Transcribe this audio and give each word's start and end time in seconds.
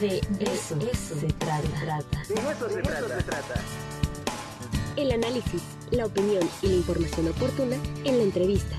De 0.00 0.18
eso, 0.40 0.78
se 1.18 1.26
trata. 1.38 2.22
De 2.28 2.34
eso 2.34 2.68
se 2.68 2.82
trata. 2.82 3.54
El 4.94 5.12
análisis, 5.12 5.62
la 5.90 6.04
opinión 6.04 6.46
y 6.60 6.66
la 6.66 6.74
información 6.74 7.28
oportuna 7.28 7.76
en 8.04 8.18
la 8.18 8.24
entrevista. 8.24 8.76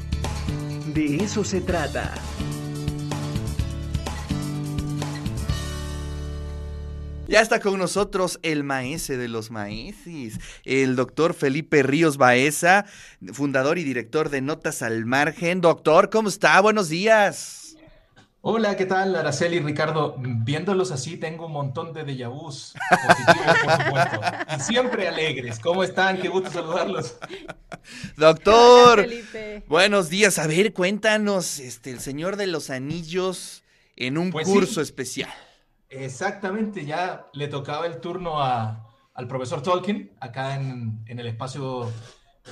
De 0.93 1.15
eso 1.15 1.43
se 1.43 1.61
trata. 1.61 2.13
Ya 7.27 7.41
está 7.41 7.59
con 7.61 7.79
nosotros 7.79 8.39
el 8.43 8.63
maese 8.63 9.18
de 9.18 9.27
los 9.27 9.49
maesis, 9.49 10.39
el 10.65 10.95
doctor 10.95 11.34
Felipe 11.34 11.81
Ríos 11.81 12.18
Baeza, 12.18 12.86
fundador 13.34 13.79
y 13.79 13.84
director 13.84 14.29
de 14.29 14.41
Notas 14.41 14.84
al 14.84 15.05
Margen. 15.05 15.61
Doctor, 15.61 16.11
¿cómo 16.11 16.29
está? 16.29 16.61
Buenos 16.61 16.89
días. 16.89 17.66
Hola, 18.50 18.77
¿qué 18.77 18.86
tal, 18.86 19.14
Araceli 19.18 19.57
y 19.57 19.59
Ricardo? 19.59 20.16
Viéndolos 20.18 20.91
así, 20.91 21.18
tengo 21.18 21.48
un 21.48 21.52
montón 21.52 21.91
de 21.91 22.05
déjà 22.05 22.30
vus 22.30 22.73
positivos, 22.90 23.58
por 23.62 23.84
supuesto. 23.84 24.21
Y 24.55 24.59
siempre 24.62 25.05
alegres. 25.09 25.59
¿Cómo 25.59 25.84
están? 25.84 26.17
Qué 26.21 26.30
gusto 26.30 26.49
saludarlos. 26.52 27.18
Doctor, 28.16 28.99
Hola, 28.99 29.04
Felipe. 29.09 29.66
buenos 29.68 30.07
días. 30.09 30.40
A 30.40 30.48
ver, 30.48 30.71
cuéntanos, 30.71 31.59
este, 31.59 31.91
el 31.91 31.99
Señor 31.99 32.38
de 32.38 32.48
los 32.48 32.70
Anillos 32.70 33.63
en 33.98 34.18
un 34.18 34.31
Pues 34.31 34.48
sí. 34.48 34.54
curso 34.54 34.79
especial. 34.79 35.29
Exactamente, 35.90 36.85
ya 36.85 37.27
le 37.34 37.49
tocaba 37.49 37.85
el 37.85 37.99
turno 37.99 38.41
a- 38.41 38.88
al 39.13 39.27
profesor 39.27 39.62
Tolkien, 39.62 40.13
acá 40.21 40.55
en, 40.55 41.04
en 41.07 41.20
el 41.20 41.27
espacio 41.27 41.91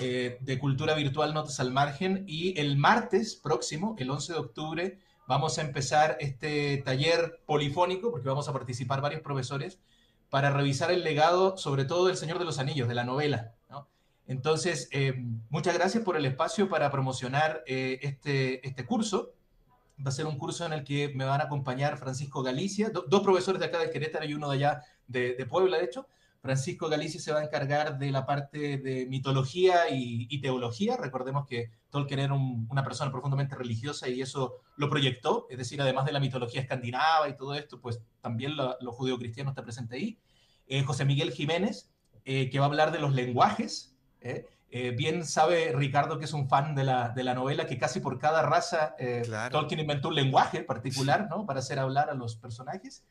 eh, 0.01 0.39
de 0.41 0.59
cultura 0.59 0.93
virtual 0.93 1.33
Notas 1.33 1.61
al 1.61 1.71
Margen. 1.71 2.25
Y 2.27 2.59
el 2.59 2.75
martes 2.75 3.37
próximo, 3.37 3.95
el 3.97 4.09
11 4.09 4.33
de 4.33 4.39
octubre, 4.39 4.99
vamos 5.27 5.57
a 5.57 5.61
empezar 5.61 6.17
este 6.19 6.77
taller 6.85 7.41
polifónico, 7.45 8.11
porque 8.11 8.27
vamos 8.27 8.47
a 8.47 8.53
participar 8.53 9.01
varios 9.01 9.21
profesores, 9.21 9.79
para 10.29 10.49
revisar 10.49 10.91
el 10.91 11.03
legado, 11.03 11.57
sobre 11.57 11.85
todo 11.85 12.07
del 12.07 12.17
Señor 12.17 12.39
de 12.39 12.45
los 12.45 12.59
Anillos, 12.59 12.87
de 12.87 12.95
la 12.95 13.03
novela. 13.03 13.53
¿no? 13.69 13.87
Entonces, 14.27 14.89
eh, 14.91 15.13
muchas 15.49 15.73
gracias 15.75 16.03
por 16.03 16.17
el 16.17 16.25
espacio 16.25 16.67
para 16.67 16.89
promocionar 16.91 17.63
eh, 17.67 17.99
este, 18.01 18.67
este 18.67 18.85
curso. 18.85 19.33
Va 20.05 20.09
a 20.09 20.11
ser 20.11 20.25
un 20.25 20.37
curso 20.37 20.65
en 20.65 20.73
el 20.73 20.83
que 20.83 21.13
me 21.15 21.23
van 21.25 21.41
a 21.41 21.45
acompañar 21.45 21.97
Francisco 21.97 22.43
Galicia, 22.43 22.89
do- 22.89 23.05
dos 23.07 23.21
profesores 23.21 23.59
de 23.59 23.67
acá 23.67 23.79
de 23.79 23.89
Querétaro 23.91 24.25
y 24.25 24.33
uno 24.33 24.49
de 24.49 24.57
allá 24.57 24.81
de 25.07 25.45
Puebla, 25.49 25.77
de 25.77 25.85
hecho. 25.85 26.07
Francisco 26.45 26.87
Galicia 26.87 27.19
se 27.19 27.31
va 27.33 27.39
a 27.39 27.43
encargar 27.43 27.97
de 27.97 28.11
la 28.11 28.25
parte 28.25 28.77
de 28.77 29.07
mitología 29.07 29.89
y, 29.89 30.27
y 30.29 30.39
teología. 30.41 30.95
Recordemos 30.95 31.45
que 31.47 31.71
Tolkien 31.89 32.19
era 32.19 32.33
un- 32.35 32.67
una 32.69 32.83
persona 32.83 33.11
profundamente 33.11 33.55
religiosa 33.55 34.07
y 34.07 34.21
eso 34.21 34.61
lo 34.77 34.87
proyectó, 34.89 35.47
es 35.49 35.57
decir, 35.57 35.81
además 35.81 36.05
de 36.05 36.11
la 36.11 36.19
mitología 36.19 36.61
escandinava 36.61 37.27
y 37.27 37.35
todo 37.35 37.55
esto, 37.55 37.81
pues 37.81 37.99
también 38.21 38.55
lo, 38.55 38.77
lo 38.79 38.91
judeocristiano 38.91 39.49
está 39.49 39.63
presente 39.63 39.95
ahí. 39.95 40.19
Eh, 40.67 40.83
José 40.83 41.03
Miguel 41.03 41.31
Jiménez, 41.31 41.91
eh, 42.25 42.49
que 42.49 42.59
va 42.59 42.65
a 42.65 42.69
hablar 42.69 42.91
de 42.91 42.99
los 42.99 43.13
lenguajes. 43.13 43.95
¿eh? 44.21 44.45
Bien 44.97 45.25
sabe 45.25 45.71
Ricardo 45.73 46.19
que 46.19 46.25
es 46.25 46.33
un 46.33 46.47
fan 46.49 46.75
de 46.75 46.83
la, 46.83 47.09
de 47.09 47.23
la 47.23 47.33
novela, 47.33 47.65
que 47.65 47.77
casi 47.77 47.99
por 48.01 48.19
cada 48.19 48.41
raza 48.41 48.95
Claro. 49.23 49.51
Tolkien 49.59 49.79
inventó 49.79 50.09
un 50.09 50.15
lenguaje 50.15 50.61
particular 50.63 51.27
¿no? 51.29 51.45
para 51.45 51.59
hacer 51.59 51.79
hablar 51.79 52.09
a 52.09 52.13
los 52.13 52.35
personajes. 52.35 53.03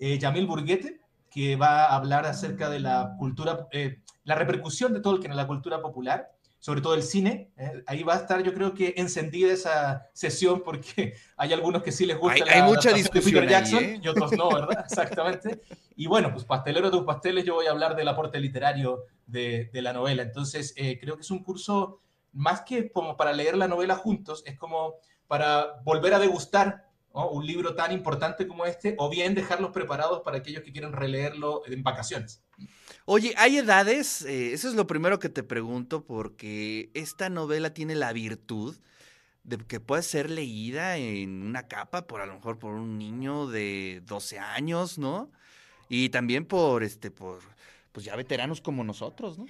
Yamil 0.00 0.46
Burguete, 0.46 1.00
que 1.36 1.54
va 1.54 1.84
a 1.84 1.96
hablar 1.96 2.24
acerca 2.24 2.70
de 2.70 2.80
la 2.80 3.14
cultura, 3.18 3.68
eh, 3.70 3.98
la 4.24 4.36
repercusión 4.36 4.94
de 4.94 5.00
Tolkien 5.00 5.32
en 5.32 5.36
la 5.36 5.46
cultura 5.46 5.82
popular, 5.82 6.32
sobre 6.58 6.80
todo 6.80 6.94
el 6.94 7.02
cine. 7.02 7.50
¿eh? 7.58 7.84
Ahí 7.86 8.02
va 8.04 8.14
a 8.14 8.16
estar, 8.16 8.42
yo 8.42 8.54
creo 8.54 8.72
que 8.72 8.94
encendida 8.96 9.52
esa 9.52 10.06
sesión, 10.14 10.62
porque 10.64 11.12
hay 11.36 11.52
algunos 11.52 11.82
que 11.82 11.92
sí 11.92 12.06
les 12.06 12.16
gusta 12.18 12.42
Hay- 12.42 12.48
la 12.48 12.52
hay 12.52 12.62
mucha 12.62 12.88
de 12.88 12.94
discusión 12.94 13.42
Peter 13.42 13.42
ahí, 13.42 13.50
Jackson 13.50 13.84
¿eh? 13.84 14.00
y 14.02 14.08
otros 14.08 14.32
no, 14.32 14.48
¿verdad? 14.48 14.82
Exactamente. 14.90 15.60
Y 15.94 16.06
bueno, 16.06 16.32
pues 16.32 16.46
pastelero 16.46 16.86
de 16.90 16.96
tus 16.96 17.04
pasteles, 17.04 17.44
yo 17.44 17.56
voy 17.56 17.66
a 17.66 17.70
hablar 17.72 17.94
del 17.96 18.08
aporte 18.08 18.40
literario 18.40 19.02
de, 19.26 19.68
de 19.74 19.82
la 19.82 19.92
novela. 19.92 20.22
Entonces, 20.22 20.72
eh, 20.78 20.98
creo 20.98 21.16
que 21.16 21.20
es 21.20 21.30
un 21.30 21.44
curso 21.44 22.00
más 22.32 22.62
que 22.62 22.90
como 22.90 23.14
para 23.18 23.34
leer 23.34 23.58
la 23.58 23.68
novela 23.68 23.94
juntos, 23.94 24.42
es 24.46 24.56
como 24.58 24.94
para 25.26 25.82
volver 25.84 26.14
a 26.14 26.18
degustar 26.18 26.85
un 27.24 27.46
libro 27.46 27.74
tan 27.74 27.92
importante 27.92 28.46
como 28.46 28.66
este, 28.66 28.94
o 28.98 29.08
bien 29.08 29.34
dejarlos 29.34 29.70
preparados 29.70 30.22
para 30.22 30.38
aquellos 30.38 30.62
que 30.62 30.72
quieren 30.72 30.92
releerlo 30.92 31.62
en 31.66 31.82
vacaciones. 31.82 32.42
Oye, 33.06 33.34
¿hay 33.36 33.58
edades? 33.58 34.22
Eh, 34.22 34.52
eso 34.52 34.68
es 34.68 34.74
lo 34.74 34.86
primero 34.86 35.18
que 35.18 35.28
te 35.28 35.42
pregunto 35.42 36.04
porque 36.04 36.90
esta 36.94 37.30
novela 37.30 37.72
tiene 37.72 37.94
la 37.94 38.12
virtud 38.12 38.76
de 39.44 39.58
que 39.58 39.80
puede 39.80 40.02
ser 40.02 40.28
leída 40.28 40.96
en 40.96 41.42
una 41.42 41.68
capa 41.68 42.06
por 42.06 42.20
a 42.20 42.26
lo 42.26 42.34
mejor 42.34 42.58
por 42.58 42.74
un 42.74 42.98
niño 42.98 43.46
de 43.46 44.02
12 44.04 44.38
años, 44.40 44.98
¿no? 44.98 45.30
Y 45.88 46.08
también 46.08 46.44
por 46.44 46.82
este 46.82 47.10
por 47.12 47.40
pues 47.96 48.04
ya 48.04 48.14
veteranos 48.14 48.60
como 48.60 48.84
nosotros, 48.84 49.38
¿no? 49.38 49.46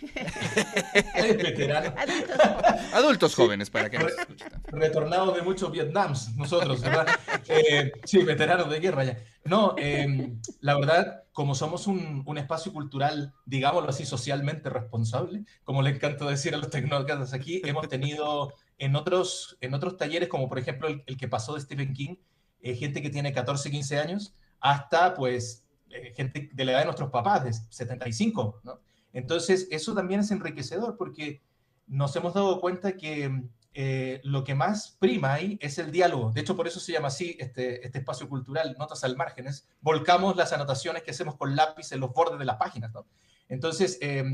Veterano. 1.17 1.93
Adultos. 1.99 2.37
Adultos 2.95 3.34
jóvenes 3.34 3.71
para 3.71 3.91
que 3.91 3.99
nos 3.99 4.12
escuchen. 4.12 4.49
retornados 4.69 5.34
de 5.34 5.43
muchos 5.43 5.73
Vietnams, 5.73 6.37
nosotros, 6.37 6.81
¿verdad? 6.81 7.09
Eh, 7.49 7.91
sí, 8.05 8.23
veteranos 8.23 8.71
de 8.71 8.79
guerra 8.79 9.03
ya. 9.03 9.19
No, 9.43 9.75
eh, 9.77 10.33
la 10.61 10.79
verdad, 10.79 11.25
como 11.33 11.57
somos 11.57 11.89
un, 11.89 12.23
un 12.25 12.39
espacio 12.39 12.73
cultural, 12.73 13.34
digámoslo 13.47 13.91
así, 13.91 14.07
socialmente 14.07 14.71
responsable, 14.71 15.45
como 15.65 15.83
le 15.83 15.91
encanta 15.91 16.25
decir 16.25 16.55
a 16.55 16.59
los 16.59 16.71
tecnócratas 16.71 17.33
aquí, 17.33 17.63
hemos 17.65 17.89
tenido 17.89 18.53
en 18.78 18.95
otros, 18.95 19.59
en 19.61 19.75
otros 19.75 19.97
talleres, 19.97 20.28
como 20.28 20.49
por 20.49 20.61
ejemplo 20.61 20.87
el, 20.87 21.03
el 21.07 21.17
que 21.17 21.27
pasó 21.27 21.55
de 21.55 21.63
Stephen 21.63 21.95
King, 21.95 22.15
eh, 22.61 22.77
gente 22.77 23.03
que 23.03 23.11
tiene 23.11 23.33
14, 23.33 23.73
15 23.73 23.99
años, 23.99 24.37
hasta 24.61 25.15
pues 25.15 25.66
eh, 25.91 26.13
gente 26.15 26.51
de 26.53 26.65
la 26.65 26.73
edad 26.73 26.79
de 26.81 26.85
nuestros 26.87 27.11
papás, 27.11 27.45
de 27.45 27.53
75, 27.53 28.61
¿no? 28.65 28.81
Entonces, 29.13 29.69
eso 29.71 29.95
también 29.95 30.21
es 30.21 30.31
enriquecedor 30.31 30.97
porque 30.97 31.41
nos 31.87 32.15
hemos 32.17 32.35
dado 32.35 32.61
cuenta 32.61 32.97
que 32.97 33.45
eh, 33.79 34.21
lo 34.25 34.43
que 34.43 34.55
más 34.55 34.97
prima 34.99 35.35
ahí 35.35 35.59
es 35.61 35.79
el 35.79 35.93
diálogo. 35.93 36.33
De 36.33 36.41
hecho, 36.41 36.57
por 36.57 36.67
eso 36.67 36.81
se 36.81 36.93
llama 36.93 37.09
así 37.09 37.37
este, 37.39 37.85
este 37.85 37.99
espacio 37.99 38.29
cultural, 38.29 38.75
Notas 38.79 39.05
al 39.05 39.17
Márgenes. 39.17 39.69
Volcamos 39.81 40.37
las 40.37 40.53
anotaciones 40.53 41.03
que 41.03 41.11
hacemos 41.11 41.37
con 41.37 41.55
lápiz 41.55 41.93
en 41.93 42.01
los 42.01 42.13
bordes 42.13 42.39
de 42.39 42.47
las 42.47 42.57
páginas. 42.57 42.93
¿no? 42.93 43.07
Entonces, 43.49 43.99
eh, 44.01 44.25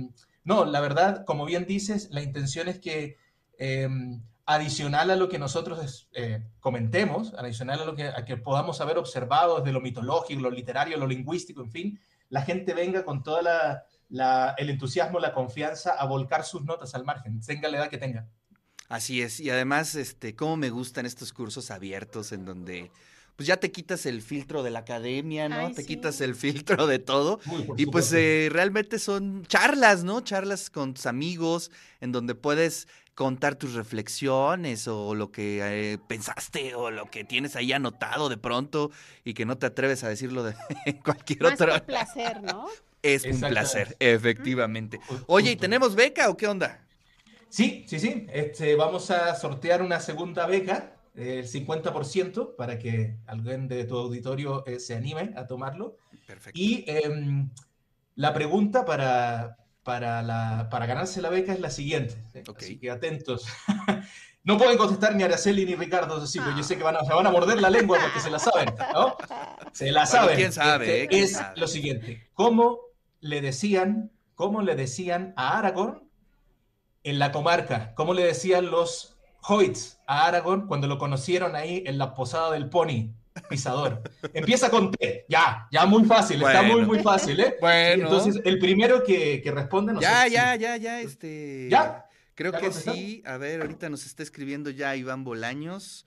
no, 0.44 0.64
la 0.64 0.80
verdad, 0.80 1.24
como 1.24 1.44
bien 1.44 1.66
dices, 1.66 2.08
la 2.10 2.22
intención 2.22 2.68
es 2.68 2.78
que 2.78 3.16
eh, 3.58 3.88
adicional 4.54 5.10
a 5.10 5.16
lo 5.16 5.28
que 5.28 5.38
nosotros 5.38 6.08
eh, 6.12 6.42
comentemos, 6.60 7.34
adicional 7.34 7.80
a 7.80 7.84
lo 7.84 7.96
que, 7.96 8.36
podamos 8.36 8.80
haber 8.80 8.98
observado 8.98 9.58
desde 9.58 9.72
lo 9.72 9.80
mitológico, 9.80 10.40
lo 10.40 10.50
literario, 10.50 10.96
lo 10.96 11.06
lingüístico, 11.06 11.62
en 11.62 11.70
fin, 11.70 12.00
la 12.28 12.42
gente 12.42 12.74
venga 12.74 13.04
con 13.04 13.22
toda 13.22 13.42
la, 13.42 13.84
la, 14.08 14.54
el 14.58 14.70
entusiasmo, 14.70 15.20
la 15.20 15.32
confianza 15.32 15.92
a 15.92 16.06
volcar 16.06 16.44
sus 16.44 16.64
notas 16.64 16.94
al 16.94 17.04
margen, 17.04 17.40
tenga 17.40 17.68
la 17.68 17.78
edad 17.78 17.88
que 17.88 17.98
tenga. 17.98 18.28
Así 18.88 19.22
es, 19.22 19.40
y 19.40 19.50
además, 19.50 19.94
este, 19.94 20.36
cómo 20.36 20.56
me 20.56 20.70
gustan 20.70 21.06
estos 21.06 21.32
cursos 21.32 21.70
abiertos 21.70 22.32
en 22.32 22.44
donde 22.44 22.90
pues 23.36 23.46
ya 23.46 23.56
te 23.58 23.72
quitas 23.72 24.06
el 24.06 24.22
filtro 24.22 24.62
de 24.62 24.70
la 24.70 24.80
academia, 24.80 25.48
¿no? 25.48 25.66
Ay, 25.66 25.74
te 25.74 25.82
sí. 25.82 25.88
quitas 25.88 26.20
el 26.20 26.34
filtro 26.34 26.86
de 26.86 26.98
todo. 26.98 27.40
Muy 27.46 27.66
Y 27.76 27.86
pues 27.86 28.12
eh, 28.12 28.48
realmente 28.50 28.98
son 28.98 29.44
charlas, 29.46 30.04
¿no? 30.04 30.20
Charlas 30.20 30.70
con 30.70 30.94
tus 30.94 31.06
amigos, 31.06 31.70
en 32.00 32.12
donde 32.12 32.34
puedes 32.34 32.88
contar 33.14 33.56
tus 33.56 33.74
reflexiones 33.74 34.88
o 34.88 35.14
lo 35.14 35.30
que 35.30 35.60
eh, 35.62 35.98
pensaste 35.98 36.74
o 36.74 36.90
lo 36.90 37.10
que 37.10 37.24
tienes 37.24 37.56
ahí 37.56 37.72
anotado 37.72 38.28
de 38.28 38.38
pronto 38.38 38.90
y 39.24 39.34
que 39.34 39.44
no 39.44 39.58
te 39.58 39.66
atreves 39.66 40.02
a 40.04 40.08
decirlo 40.08 40.42
de 40.44 40.54
cualquier 41.04 41.42
Más 41.42 41.60
otro. 41.60 41.72
por 41.72 41.82
placer, 41.84 42.42
¿no? 42.42 42.66
Es 43.02 43.24
un 43.24 43.40
placer, 43.40 43.96
efectivamente. 43.98 45.00
Oye, 45.26 45.50
¿y 45.50 45.52
justo. 45.54 45.60
tenemos 45.60 45.94
beca 45.94 46.30
o 46.30 46.36
qué 46.36 46.46
onda? 46.46 46.86
Sí, 47.48 47.84
sí, 47.86 47.98
sí. 47.98 48.26
Este, 48.32 48.74
vamos 48.76 49.10
a 49.10 49.34
sortear 49.34 49.82
una 49.82 50.00
segunda 50.00 50.46
beca, 50.46 50.96
el 51.14 51.46
50%, 51.46 52.56
para 52.56 52.78
que 52.78 53.18
alguien 53.26 53.68
de 53.68 53.84
tu 53.84 53.96
auditorio 53.98 54.64
eh, 54.66 54.80
se 54.80 54.94
anime 54.94 55.32
a 55.36 55.46
tomarlo. 55.46 55.96
Perfecto. 56.26 56.58
Y 56.58 56.84
em, 56.86 57.50
la 58.14 58.32
pregunta 58.32 58.84
para, 58.84 59.56
para, 59.82 60.22
la, 60.22 60.68
para 60.70 60.86
ganarse 60.86 61.20
la 61.20 61.28
beca 61.30 61.52
es 61.52 61.60
la 61.60 61.70
siguiente. 61.70 62.16
Así 62.56 62.78
que 62.78 62.90
atentos. 62.90 63.46
No 64.44 64.58
pueden 64.58 64.76
contestar 64.76 65.14
ni 65.14 65.22
Araceli 65.22 65.64
ni 65.64 65.76
Ricardo, 65.76 66.16
así, 66.16 66.40
pero 66.40 66.56
yo 66.56 66.64
sé 66.64 66.76
que 66.76 66.82
van 66.82 66.96
a, 66.96 67.04
se 67.04 67.12
van 67.14 67.24
a 67.24 67.30
morder 67.30 67.60
la 67.62 67.70
lengua 67.70 67.96
porque 68.02 68.18
se 68.18 68.28
la 68.28 68.40
saben, 68.40 68.74
¿no? 68.92 69.16
Se 69.72 69.92
la 69.92 70.00
Bueno, 70.00 70.06
saben. 70.10 70.36
quién 70.36 70.52
sabe, 70.52 70.84
Este, 71.02 71.06
quién 71.06 71.22
es 71.22 71.32
sabe. 71.34 71.60
lo 71.60 71.68
siguiente. 71.68 72.28
¿Cómo 72.34 72.80
le 73.20 73.40
decían, 73.40 74.10
cómo 74.34 74.62
le 74.62 74.74
decían 74.74 75.32
a 75.36 75.58
Aragorn 75.58 76.10
en 77.04 77.20
la 77.20 77.30
comarca? 77.30 77.94
¿Cómo 77.94 78.14
le 78.14 78.24
decían 78.24 78.68
los 78.72 79.11
hobbits 79.42 80.00
a 80.06 80.26
Aragorn 80.26 80.66
cuando 80.66 80.86
lo 80.86 80.98
conocieron 80.98 81.56
ahí 81.56 81.82
en 81.86 81.98
la 81.98 82.14
posada 82.14 82.52
del 82.52 82.68
pony? 82.68 83.10
Pisador. 83.48 84.02
Empieza 84.34 84.70
con 84.70 84.90
T. 84.90 85.24
Ya, 85.28 85.66
ya 85.70 85.86
muy 85.86 86.04
fácil. 86.04 86.42
Está 86.42 86.62
muy, 86.62 86.82
muy 86.82 86.98
fácil, 86.98 87.40
¿eh? 87.40 87.56
Bueno. 87.60 88.04
Entonces, 88.04 88.40
el 88.44 88.58
primero 88.58 89.02
que, 89.02 89.40
que 89.42 89.50
responde... 89.50 89.94
no 89.94 90.00
ya, 90.00 90.24
sé 90.24 90.30
ya, 90.32 90.54
ya, 90.56 90.76
ya, 90.76 91.00
este. 91.00 91.68
¿Ya? 91.70 92.06
Creo 92.34 92.52
¿Ya 92.52 92.60
que 92.60 92.72
sí. 92.72 93.22
A 93.24 93.36
ver, 93.38 93.62
ahorita 93.62 93.88
nos 93.88 94.04
está 94.06 94.22
escribiendo 94.22 94.70
ya 94.70 94.96
Iván 94.96 95.24
Bolaños. 95.24 96.06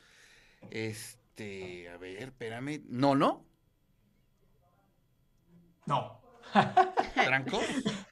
Este, 0.69 1.89
a 1.89 1.97
ver, 1.97 2.23
espérame. 2.23 2.81
No, 2.87 3.15
no. 3.15 3.45
No. 5.85 6.21
¿Trancos? 7.13 7.63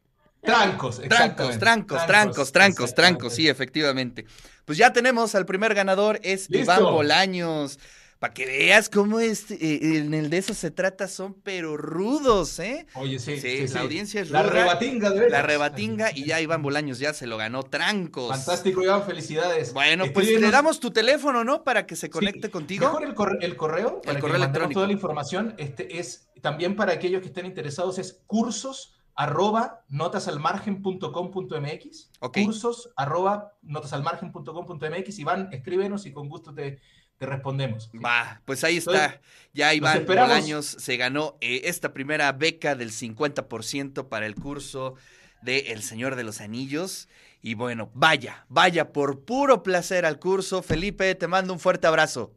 Trancos, 0.44 1.00
Trancos, 1.00 1.58
trancos, 1.58 2.06
trancos, 2.06 2.52
trancos, 2.52 2.94
trancos, 2.96 3.34
sí, 3.34 3.48
efectivamente. 3.48 4.26
Pues 4.66 4.78
ya 4.78 4.92
tenemos 4.92 5.36
al 5.36 5.46
primer 5.46 5.74
ganador, 5.74 6.20
es 6.24 6.50
¡Listo! 6.50 6.64
Iván 6.74 6.84
Bolaños. 6.84 7.80
Para 8.20 8.34
que 8.34 8.46
veas 8.46 8.88
cómo 8.88 9.20
es, 9.20 9.52
eh, 9.52 9.80
en 9.98 10.14
el 10.14 10.30
de 10.30 10.38
eso 10.38 10.54
se 10.54 10.72
trata, 10.72 11.10
son 11.10 11.34
pero 11.44 11.76
rudos, 11.76 12.58
¿eh? 12.60 12.86
Oye, 12.94 13.20
sí, 13.20 13.36
Sí, 13.36 13.58
sí, 13.60 13.68
sí. 13.68 13.74
la 13.74 13.82
audiencia 13.82 14.22
es 14.22 14.30
La 14.32 14.44
ruda. 14.44 14.54
rebatinga, 14.54 15.10
de 15.10 15.16
veras. 15.20 15.32
La 15.34 15.42
rebatinga 15.42 16.12
y 16.16 16.24
ya 16.26 16.40
Iván 16.40 16.62
Bolaños 16.62 17.00
ya 17.00 17.14
se 17.14 17.28
lo 17.28 17.36
ganó 17.36 17.64
trancos. 17.64 18.30
Fantástico, 18.30 18.82
Iván, 18.82 19.04
felicidades. 19.04 19.74
Bueno, 19.74 20.06
pues 20.14 20.30
le 20.40 20.52
damos 20.52 20.80
tu 20.80 20.92
teléfono, 20.92 21.44
¿no? 21.44 21.66
Para 21.66 21.86
que 21.86 21.98
se 21.98 22.10
conecte 22.10 22.50
contigo. 22.50 22.86
Mejor 22.86 23.04
el, 23.04 23.14
corre- 23.14 23.38
el 23.42 23.58
correo, 23.58 24.02
para 24.02 24.20
correo 24.22 24.36
que 24.38 24.42
electrónico. 24.44 24.74
toda 24.76 24.88
la 24.88 24.94
información. 24.94 25.56
Este 25.58 26.00
es 26.00 26.30
también 26.42 26.78
para 26.78 26.94
aquellos 26.94 27.22
que 27.22 27.28
estén 27.28 27.46
interesados, 27.46 27.98
es 28.00 28.22
cursos 28.26 28.94
arroba 29.16 29.84
notasalmargen.com.mx. 29.90 32.12
Ok. 32.20 32.38
Cursos 32.46 32.92
arroba 32.96 33.54
notasalmargen.com.mx. 33.62 35.20
Iván, 35.20 35.50
escríbenos 35.52 36.06
y 36.06 36.14
con 36.14 36.30
gusto 36.30 36.54
te, 36.54 36.80
te 37.18 37.26
respondemos. 37.26 37.90
Va, 38.04 38.42
pues 38.46 38.64
ahí 38.64 38.78
Entonces, 38.78 39.04
está. 39.04 39.22
Ya 39.54 39.74
Iván. 39.74 40.06
Bolaños 40.06 40.66
se 40.66 40.98
ganó 40.98 41.38
eh, 41.42 41.62
esta 41.66 41.94
primera 41.94 42.32
beca 42.32 42.76
del 42.76 42.92
50% 42.92 44.08
para 44.10 44.26
el 44.26 44.36
curso 44.36 44.96
de 45.42 45.72
El 45.72 45.84
Señor 45.84 46.16
de 46.16 46.24
los 46.24 46.42
Anillos. 46.42 47.08
Y 47.42 47.56
bueno, 47.56 47.92
vaya, 47.94 48.46
vaya 48.48 48.94
por 48.94 49.26
puro 49.26 49.64
placer 49.64 50.06
al 50.06 50.20
curso. 50.20 50.64
Felipe, 50.64 51.14
te 51.16 51.28
mando 51.28 51.52
un 51.54 51.60
fuerte 51.60 51.88
abrazo. 51.88 52.34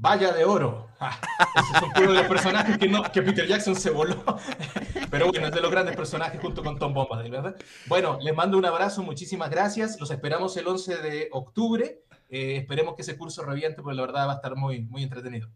Valla 0.00 0.30
de 0.30 0.44
oro. 0.44 0.86
Esos 1.56 1.80
son 1.80 1.90
uno 1.96 2.12
de 2.12 2.18
los 2.18 2.26
personajes 2.26 2.78
que, 2.78 2.86
no, 2.86 3.02
que 3.02 3.20
Peter 3.20 3.48
Jackson 3.48 3.74
se 3.74 3.90
voló. 3.90 4.22
Pero 5.10 5.26
bueno, 5.26 5.48
es 5.48 5.52
de 5.52 5.60
los 5.60 5.72
grandes 5.72 5.96
personajes 5.96 6.40
junto 6.40 6.62
con 6.62 6.78
Tom 6.78 6.94
Bombadil, 6.94 7.32
¿verdad? 7.32 7.56
Bueno, 7.86 8.16
les 8.20 8.32
mando 8.32 8.58
un 8.58 8.64
abrazo, 8.64 9.02
muchísimas 9.02 9.50
gracias. 9.50 9.98
Los 9.98 10.12
esperamos 10.12 10.56
el 10.56 10.68
11 10.68 10.98
de 10.98 11.28
octubre. 11.32 12.04
Eh, 12.30 12.58
esperemos 12.58 12.94
que 12.94 13.02
ese 13.02 13.18
curso 13.18 13.42
reviente, 13.42 13.82
porque 13.82 13.96
la 13.96 14.02
verdad 14.02 14.28
va 14.28 14.32
a 14.32 14.36
estar 14.36 14.54
muy, 14.54 14.82
muy 14.82 15.02
entretenido. 15.02 15.48